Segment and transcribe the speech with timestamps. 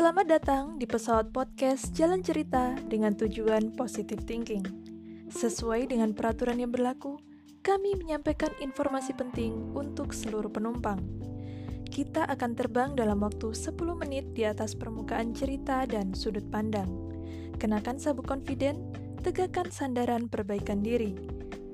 [0.00, 4.64] Selamat datang di pesawat podcast Jalan Cerita dengan tujuan positive thinking.
[5.28, 7.20] Sesuai dengan peraturan yang berlaku,
[7.60, 11.04] kami menyampaikan informasi penting untuk seluruh penumpang.
[11.84, 16.88] Kita akan terbang dalam waktu 10 menit di atas permukaan cerita dan sudut pandang.
[17.60, 18.80] Kenakan sabuk confident,
[19.20, 21.12] tegakkan sandaran perbaikan diri,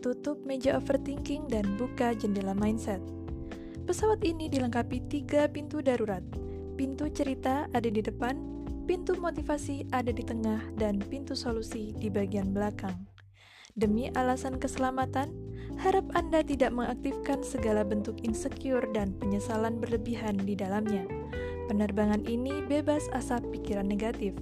[0.00, 3.04] tutup meja overthinking dan buka jendela mindset.
[3.84, 6.24] Pesawat ini dilengkapi tiga pintu darurat,
[6.74, 8.34] Pintu cerita ada di depan,
[8.90, 13.06] pintu motivasi ada di tengah, dan pintu solusi di bagian belakang.
[13.78, 15.30] Demi alasan keselamatan,
[15.78, 21.06] harap Anda tidak mengaktifkan segala bentuk insecure dan penyesalan berlebihan di dalamnya.
[21.70, 24.34] Penerbangan ini bebas asap pikiran negatif.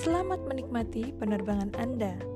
[0.00, 2.35] Selamat menikmati penerbangan Anda.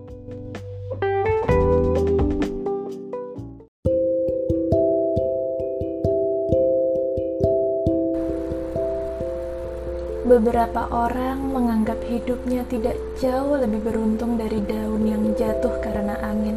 [10.31, 16.55] Beberapa orang menganggap hidupnya tidak jauh lebih beruntung dari daun yang jatuh karena angin,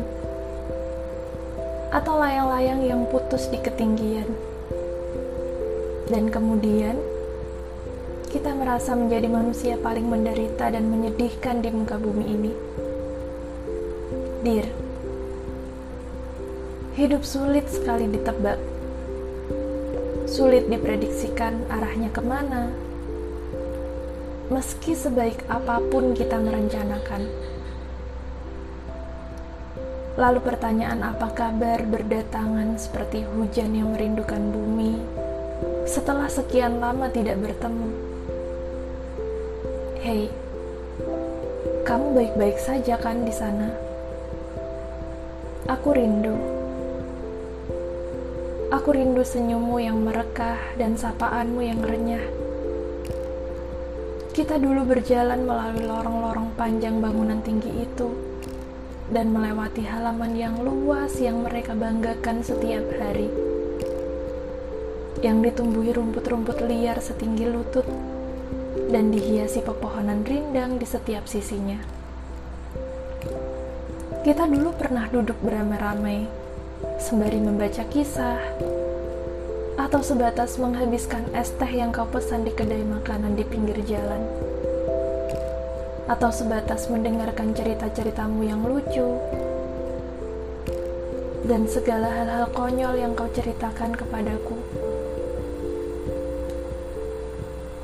[1.89, 4.29] atau layang-layang yang putus di ketinggian,
[6.05, 7.01] dan kemudian
[8.29, 12.53] kita merasa menjadi manusia paling menderita dan menyedihkan di muka bumi ini.
[14.45, 14.69] Dir,
[16.93, 18.61] hidup sulit sekali ditebak,
[20.29, 22.92] sulit diprediksikan arahnya ke mana
[24.51, 27.23] meski sebaik apa pun kita merencanakan.
[30.19, 34.99] Lalu pertanyaan apa kabar berdatangan seperti hujan yang merindukan bumi
[35.87, 37.89] setelah sekian lama tidak bertemu.
[40.03, 40.27] Hei,
[41.87, 43.71] kamu baik-baik saja kan di sana?
[45.71, 46.35] Aku rindu.
[48.75, 52.43] Aku rindu senyummu yang merekah dan sapaanmu yang renyah
[54.33, 58.09] kita dulu berjalan melalui lorong-lorong panjang bangunan tinggi itu
[59.13, 63.29] dan melewati halaman yang luas yang mereka banggakan setiap hari.
[65.21, 67.85] Yang ditumbuhi rumput-rumput liar setinggi lutut
[68.89, 71.77] dan dihiasi pepohonan rindang di setiap sisinya.
[74.25, 76.25] Kita dulu pernah duduk beramai-ramai
[76.97, 78.41] sembari membaca kisah,
[79.73, 84.21] atau sebatas menghabiskan es teh yang kau pesan di kedai makanan di pinggir jalan,
[86.05, 89.17] atau sebatas mendengarkan cerita-ceritamu yang lucu,
[91.49, 94.61] dan segala hal-hal konyol yang kau ceritakan kepadaku.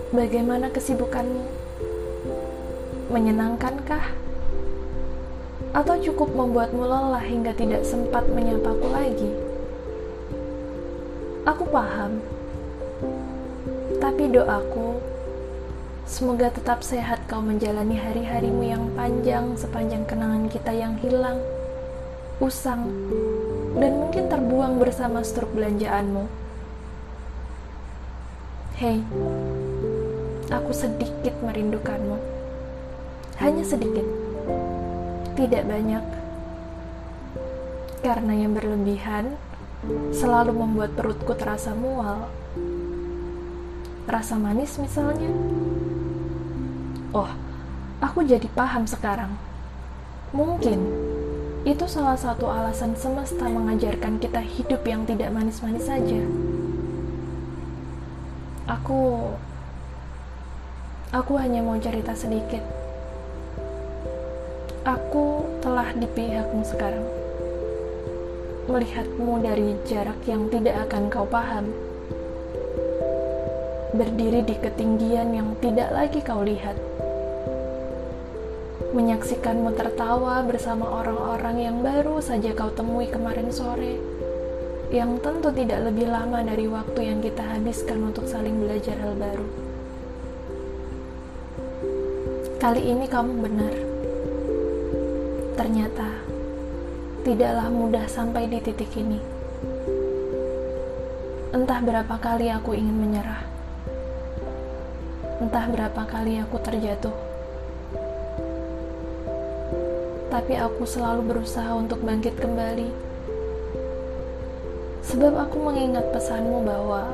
[0.10, 1.46] Bagaimana kesibukanmu?
[3.10, 4.14] Menyenangkankah?
[5.70, 9.49] Atau cukup membuatmu lelah hingga tidak sempat menyapaku lagi?
[11.48, 12.20] Aku paham,
[14.04, 15.00] tapi doaku
[16.04, 21.40] semoga tetap sehat kau menjalani hari-harimu yang panjang sepanjang kenangan kita yang hilang,
[22.44, 22.92] usang,
[23.80, 26.28] dan mungkin terbuang bersama struk belanjaanmu.
[28.76, 29.00] Hei,
[30.52, 32.20] aku sedikit merindukanmu.
[33.40, 34.04] Hanya sedikit,
[35.40, 36.04] tidak banyak,
[38.04, 39.40] karena yang berlebihan
[40.12, 42.28] selalu membuat perutku terasa mual.
[44.10, 45.32] Rasa manis misalnya.
[47.16, 47.30] Oh,
[48.04, 49.38] aku jadi paham sekarang.
[50.36, 50.80] Mungkin
[51.66, 56.22] itu salah satu alasan semesta mengajarkan kita hidup yang tidak manis-manis saja.
[58.70, 59.34] Aku
[61.10, 62.62] aku hanya mau cerita sedikit.
[64.86, 67.19] Aku telah di pihakmu sekarang
[68.70, 71.74] melihatmu dari jarak yang tidak akan kau paham.
[73.98, 76.78] Berdiri di ketinggian yang tidak lagi kau lihat.
[78.94, 83.98] Menyaksikanmu tertawa bersama orang-orang yang baru saja kau temui kemarin sore,
[84.94, 89.48] yang tentu tidak lebih lama dari waktu yang kita habiskan untuk saling belajar hal baru.
[92.62, 93.74] Kali ini kamu benar.
[95.58, 96.29] Ternyata
[97.30, 99.22] tidaklah mudah sampai di titik ini.
[101.54, 103.46] Entah berapa kali aku ingin menyerah.
[105.38, 107.14] Entah berapa kali aku terjatuh.
[110.34, 112.90] Tapi aku selalu berusaha untuk bangkit kembali.
[115.06, 117.14] Sebab aku mengingat pesanmu bahwa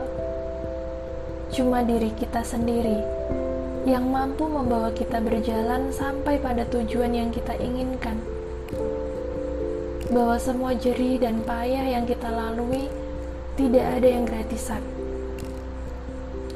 [1.52, 3.04] cuma diri kita sendiri
[3.84, 8.16] yang mampu membawa kita berjalan sampai pada tujuan yang kita inginkan
[10.14, 12.86] bahwa semua jerih dan payah yang kita lalui
[13.58, 14.84] tidak ada yang gratisan.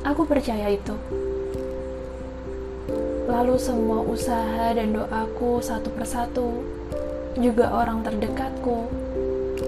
[0.06, 0.94] Aku percaya itu.
[3.30, 6.66] Lalu semua usaha dan doaku satu persatu,
[7.38, 8.90] juga orang terdekatku,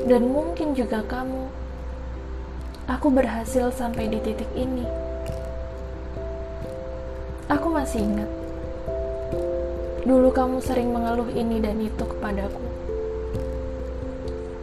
[0.10, 1.46] dan mungkin juga kamu.
[2.90, 4.84] Aku berhasil sampai di titik ini.
[7.48, 8.32] Aku masih ingat.
[10.02, 12.66] Dulu kamu sering mengeluh ini dan itu kepadaku.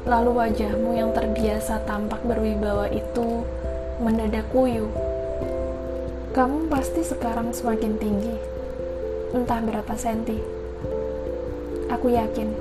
[0.09, 3.45] Lalu wajahmu yang terbiasa tampak berwibawa itu
[4.01, 4.89] mendadak kuyu.
[6.33, 8.33] Kamu pasti sekarang semakin tinggi
[9.37, 10.41] entah berapa senti.
[11.93, 12.57] Aku yakin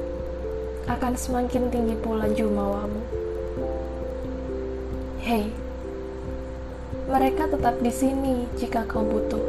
[0.91, 2.99] akan semakin tinggi pula jumawamu.
[5.23, 5.47] Hei,
[7.07, 9.43] mereka tetap di sini jika kau butuh.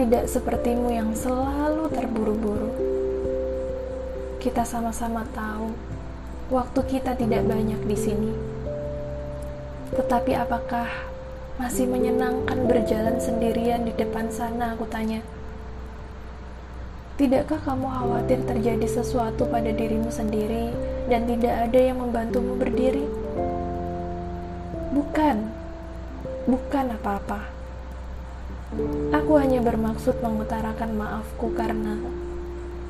[0.00, 2.93] Tidak sepertimu yang selalu terburu-buru.
[4.44, 5.72] Kita sama-sama tahu
[6.52, 8.28] waktu kita tidak banyak di sini.
[9.96, 10.84] Tetapi apakah
[11.56, 15.24] masih menyenangkan berjalan sendirian di depan sana, aku tanya.
[17.16, 20.76] Tidakkah kamu khawatir terjadi sesuatu pada dirimu sendiri
[21.08, 23.08] dan tidak ada yang membantumu berdiri?
[24.92, 25.48] Bukan,
[26.44, 27.48] bukan apa-apa.
[29.08, 31.96] Aku hanya bermaksud mengutarakan maafku karena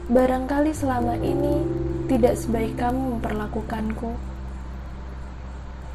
[0.04, 1.64] barangkali selama ini
[2.12, 4.12] tidak sebaik kamu memperlakukanku.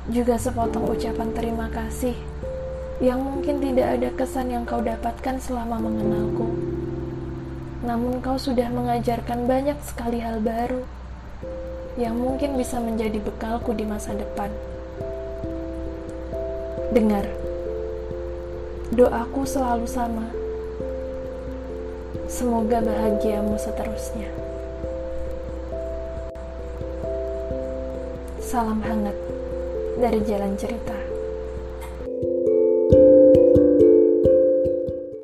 [0.10, 2.18] Juga sepotong ucapan terima kasih
[2.98, 6.50] yang mungkin tidak ada kesan yang kau dapatkan selama mengenalku.
[7.86, 10.82] Namun kau sudah mengajarkan banyak sekali hal baru
[12.02, 14.50] yang mungkin bisa menjadi bekalku di masa depan.
[16.90, 17.30] Dengar,
[18.90, 20.49] doaku selalu sama.
[22.30, 24.30] Semoga bahagiamu seterusnya.
[28.38, 29.18] Salam hangat
[29.98, 31.09] dari jalan cerita.